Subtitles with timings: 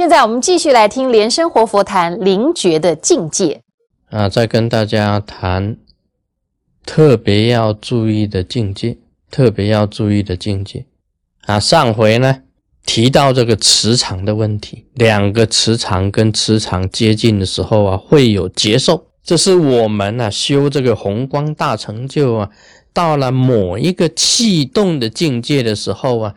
[0.00, 3.60] 现在我们继续来听莲生活佛谈灵觉的境界
[4.08, 5.76] 啊，再跟大家谈
[6.86, 8.96] 特别要注意的境界，
[9.30, 10.86] 特别要注意的境界
[11.42, 11.60] 啊。
[11.60, 12.38] 上回呢
[12.86, 22.50] 提到这个磁场的问题，两个磁场跟磁场接近的时候啊，会有接受，这是我们啊修这个红光大成就啊，
[22.94, 26.34] 到了某一个气动的境界的时候啊，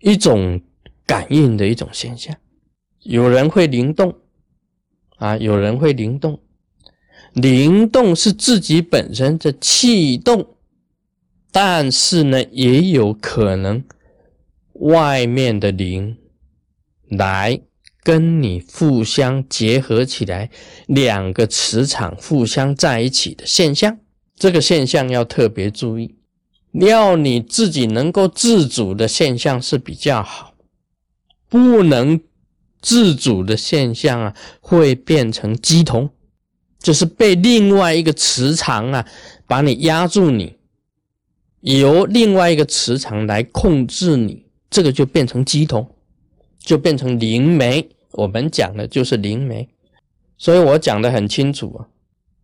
[0.00, 0.60] 一种
[1.06, 2.34] 感应的一种现象。
[3.04, 4.14] 有人会灵动，
[5.16, 6.40] 啊，有人会灵动，
[7.34, 10.56] 灵动是自己本身的气动，
[11.52, 13.84] 但是呢，也有可能
[14.72, 16.16] 外面的灵
[17.10, 17.60] 来
[18.02, 20.50] 跟你互相结合起来，
[20.86, 23.98] 两个磁场互相在一起的现象，
[24.34, 26.14] 这个现象要特别注意，
[26.72, 30.54] 要你自己能够自主的现象是比较好，
[31.50, 32.18] 不能。
[32.84, 36.10] 自主的现象啊，会变成鸡同，
[36.78, 39.06] 就是被另外一个磁场啊
[39.46, 40.54] 把你压住，你
[41.62, 45.96] 由另外一个磁场来控制你，这个就变成鸡同，
[46.58, 47.88] 就变成灵媒。
[48.12, 49.66] 我们讲的就是灵媒，
[50.36, 51.88] 所以我讲的很清楚啊。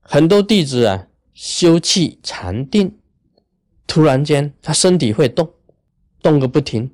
[0.00, 2.96] 很多弟子啊修气禅定，
[3.86, 5.50] 突然间他身体会动，
[6.22, 6.90] 动个不停。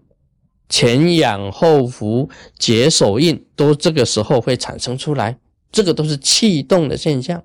[0.69, 2.29] 前仰后伏、
[2.59, 5.39] 解手印，都这个时候会产生出来，
[5.71, 7.43] 这个都是气动的现象。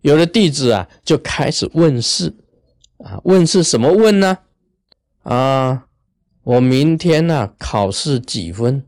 [0.00, 2.34] 有的弟子啊，就开始问事
[2.98, 4.38] 啊，问是什么问呢？
[5.22, 5.86] 啊，
[6.42, 8.84] 我明天呢考试几分？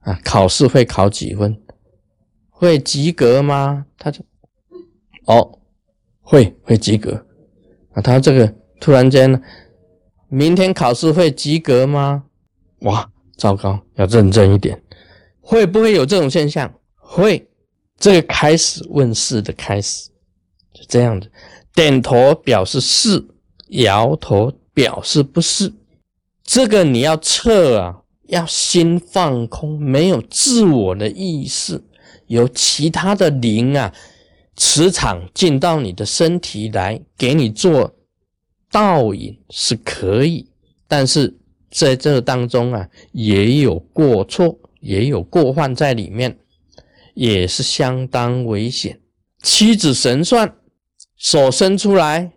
[0.00, 1.60] 啊，考试会考几分？
[2.48, 3.86] 会及格吗？
[3.98, 4.22] 他就
[5.26, 5.58] 哦，
[6.20, 7.26] 会会及格
[7.92, 8.02] 啊。
[8.02, 9.40] 他这个突然间呢，
[10.28, 12.24] 明天考试会及格吗？
[12.80, 14.82] 哇，糟糕，要认真一点。
[15.40, 16.72] 会不会有这种现象？
[16.96, 17.46] 会，
[17.98, 20.08] 这个开始问世的开始，
[20.72, 21.30] 就这样子，
[21.74, 23.22] 点头表示是，
[23.68, 25.72] 摇头表示不是。
[26.44, 31.82] 这个你要测啊，要心放空，没有自我的意识，
[32.28, 33.92] 有其他的灵啊，
[34.56, 37.92] 磁场进到你的身体来给你做
[38.70, 40.48] 倒影是可以，
[40.88, 41.36] 但是。
[41.70, 46.36] 在这当中啊，也有过错，也有过患在里面，
[47.14, 49.00] 也是相当危险。
[49.42, 50.56] 七指神算，
[51.16, 52.32] 手伸出来，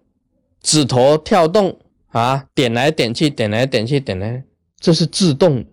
[0.61, 4.43] 指头跳动啊，点来点去，点来点去，点来，
[4.79, 5.65] 这是自动。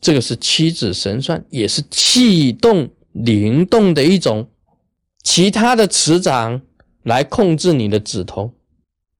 [0.00, 4.48] 这个是七指神算，也是气动灵动的一种。
[5.22, 6.62] 其他的磁场
[7.02, 8.54] 来控制你的指头。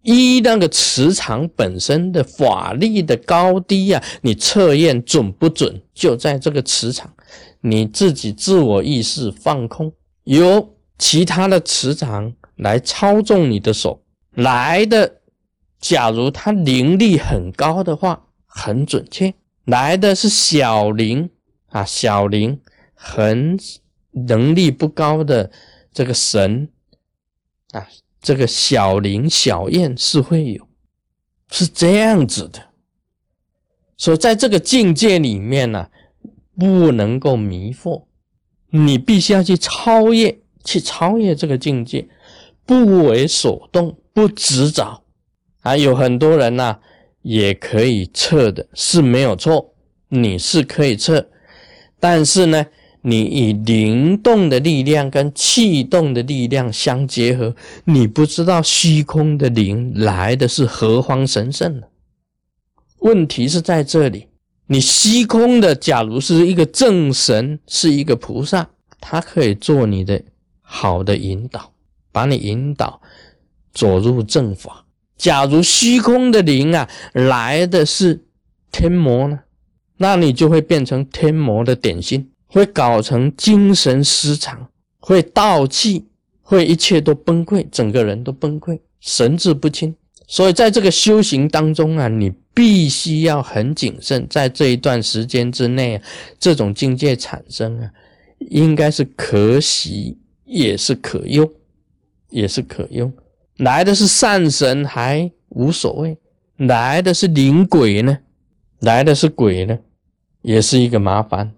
[0.03, 5.83] 一那个磁场本身的法力的高低呀，你测验准不准？
[5.93, 7.13] 就在这个磁场，
[7.61, 9.93] 你自己自我意识放空，
[10.25, 14.03] 由其他的磁场来操纵你的手
[14.33, 15.17] 来的。
[15.79, 19.33] 假如它灵力很高的话，很准确；
[19.65, 21.31] 来的是小灵
[21.69, 22.61] 啊，小灵
[22.95, 23.59] 很
[24.13, 25.51] 能力不高的
[25.93, 26.69] 这个神
[27.73, 27.87] 啊。
[28.21, 30.69] 这个小灵小验是会有，
[31.51, 32.63] 是这样子的。
[33.97, 35.89] 所以在这个境界里面呢，
[36.59, 38.05] 不能够迷惑，
[38.71, 42.09] 你必须要去超越，去超越这个境界，
[42.67, 45.03] 不为所动，不执着。
[45.61, 46.79] 啊，有很多人呢，
[47.23, 49.75] 也可以测的，是没有错，
[50.09, 51.29] 你是可以测，
[51.99, 52.67] 但是呢。
[53.03, 61.87] 你以灵动的力量跟气动的力量相结合，你不知道虚空的灵来的是何方神圣呢？
[62.99, 64.27] 问题是在这里，
[64.67, 68.69] 你虚空的，假如是一个正神，是一个菩萨，
[69.01, 70.23] 他可以做你的
[70.61, 71.73] 好的引导，
[72.13, 73.01] 把你引导
[73.73, 74.85] 走入正法。
[75.17, 78.23] 假如虚空的灵啊来的是
[78.71, 79.41] 天魔呢，
[79.97, 82.30] 那你就会变成天魔的点心。
[82.53, 84.69] 会搞成精神失常，
[84.99, 86.05] 会倒气，
[86.43, 89.95] 会一切都崩溃，整个人都崩溃，神志不清。
[90.27, 94.27] 所以在这个修行当中啊，你必须要很谨慎。
[94.29, 96.01] 在这一段时间之内，
[96.39, 97.91] 这种境界产生啊，
[98.39, 101.49] 应该是可喜，也是可忧，
[102.31, 103.11] 也是可忧。
[103.59, 106.17] 来的是善神还无所谓，
[106.57, 108.19] 来的是灵鬼呢，
[108.81, 109.79] 来的是鬼呢，
[110.43, 111.53] 也是一个麻烦。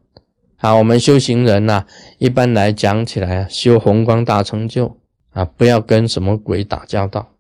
[0.63, 1.85] 好，我们修行人呐，
[2.19, 4.97] 一般来讲起来啊，修宏光大成就
[5.33, 7.33] 啊，不要跟什么鬼打交道，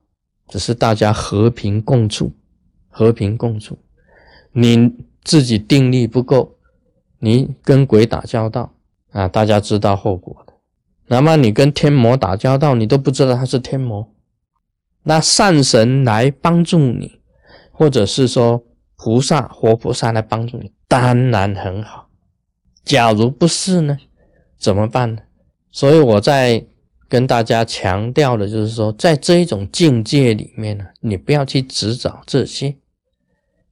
[0.49, 2.33] 只是大家和平共处，
[2.89, 3.79] 和平共处。
[4.51, 4.93] 你
[5.23, 6.57] 自己定力不够，
[7.21, 8.75] 你跟鬼打交道
[9.13, 10.55] 啊，大家知道后果的。
[11.07, 14.13] 那么你跟天魔打交道，你都不知道他是天魔。
[15.05, 17.21] 那善神来帮助你，
[17.71, 18.65] 或者是说
[18.97, 22.01] 菩萨、活菩萨来帮助你，当然很好。
[22.84, 23.96] 假如不是呢，
[24.58, 25.23] 怎么办呢？
[25.70, 26.64] 所以我在
[27.08, 32.76] 跟大家强调的就是说，在这一种境界里面呢，你不要去执找这些，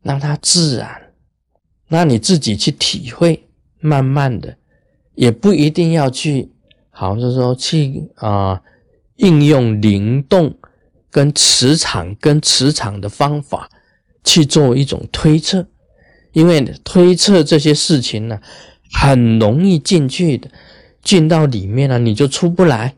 [0.03, 1.13] 让它自然，
[1.89, 3.49] 那你自己去体会，
[3.81, 4.57] 慢慢的，
[5.15, 6.51] 也不一定要去，
[6.91, 8.63] 好像是说去啊，
[9.17, 10.55] 应用灵动。
[11.13, 13.69] 跟磁场、跟磁场的方法
[14.23, 15.67] 去做一种推测，
[16.31, 18.41] 因为推测这些事情呢，
[18.93, 20.51] 很容易进去的，
[21.03, 22.95] 进到里面了你就出不来。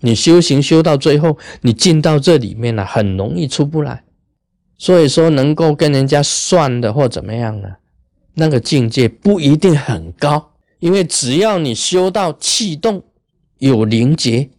[0.00, 4.04] 你修行修到最后，你进到这里面了，很容易出不来。
[4.76, 7.68] 所以说，能够跟人家算的或怎么样呢？
[8.34, 13.02] 那个境界不一定很高，因为只要你修到气动
[13.58, 14.50] 有灵结，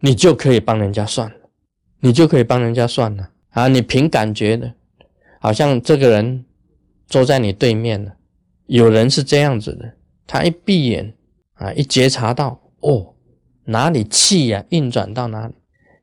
[0.00, 1.36] 你就可以帮人家算了。
[2.04, 3.68] 你就可以帮人家算了啊！
[3.68, 4.74] 你凭感觉的，
[5.38, 6.44] 好像这个人
[7.06, 8.12] 坐在你对面了。
[8.66, 9.94] 有人是这样子的，
[10.26, 11.14] 他一闭眼
[11.54, 13.14] 啊，一觉察到哦，
[13.64, 15.54] 哪里气呀运转到哪里，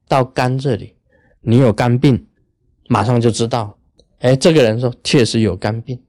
[0.07, 0.95] 到肝这里，
[1.41, 2.27] 你有肝病，
[2.87, 3.77] 马上就知道。
[4.19, 6.01] 哎，这个人说确实有肝病，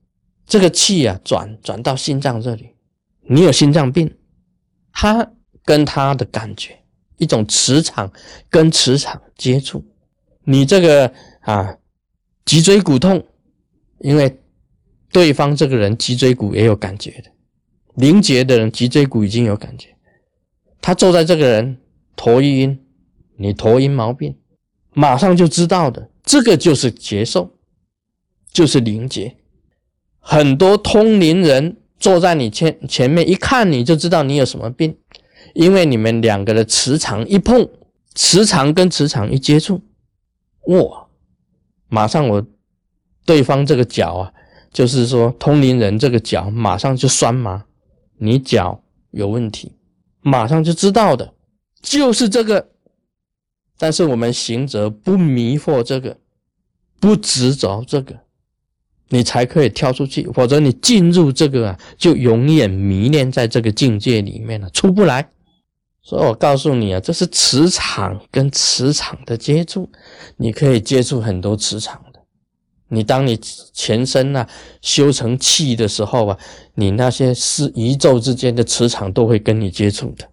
[0.47, 2.71] 这个气呀转转到心脏这里，
[3.29, 4.13] 你有心脏病，
[4.93, 5.31] 他
[5.65, 6.77] 跟他的感觉。
[7.19, 8.11] 一种磁场
[8.49, 9.85] 跟磁场接触，
[10.45, 11.13] 你这个
[11.43, 11.77] 啊
[12.47, 13.23] 脊椎骨痛，
[13.99, 14.40] 因为
[15.13, 17.31] 对方这个人脊椎骨也有感觉的，
[17.95, 19.89] 灵结的人脊椎骨已经有感觉，
[20.81, 21.79] 他坐在这个人
[22.17, 22.79] 头晕，
[23.37, 24.37] 你头晕毛病，
[24.93, 27.57] 马上就知道的，这个就是结受，
[28.53, 29.37] 就是灵结。
[30.19, 34.97] 很多通灵人坐在你前前面，一看你就知道你有什么病。
[35.55, 37.69] 因为你们两个的磁场一碰，
[38.15, 39.81] 磁场跟磁场一接触，
[40.67, 41.09] 哇，
[41.89, 42.47] 马上我
[43.25, 44.33] 对方这个脚啊，
[44.73, 47.65] 就是说通灵人这个脚马上就酸麻，
[48.19, 49.73] 你脚有问题，
[50.23, 51.33] 马上就知道的，
[51.83, 52.69] 就是这个。
[53.77, 56.17] 但是我们行者不迷惑这个，
[57.01, 58.15] 不执着这个，
[59.09, 65.31] 你才可以跳出去，否则你进入这个啊，就永远迷恋在这个境界里面了，出不来。
[66.03, 69.91] 所以我告诉你啊，这是磁场跟磁场的接触，
[70.37, 72.01] 你可以接触很多磁场。
[72.91, 73.39] 你当你
[73.73, 74.47] 全身呐
[74.83, 76.39] 修成气的时候啊，
[76.75, 80.29] 你那些是宇宙之间的磁场都会跟你接触的。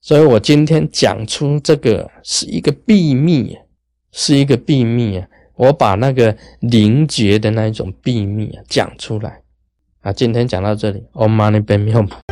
[0.00, 3.56] 所以我今天讲出这个是一个秘密，
[4.12, 5.26] 是一个秘密啊！
[5.56, 9.42] 我把那个灵觉的那一种秘密啊讲出来
[10.00, 10.10] 啊。
[10.10, 12.29] 今天讲到这里，Om Mani p a m e Hum。